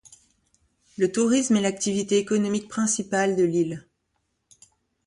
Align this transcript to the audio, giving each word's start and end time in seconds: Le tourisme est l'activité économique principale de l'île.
Le 0.97 1.11
tourisme 1.11 1.57
est 1.57 1.61
l'activité 1.61 2.17
économique 2.17 2.67
principale 2.67 3.35
de 3.35 3.43
l'île. 3.43 3.85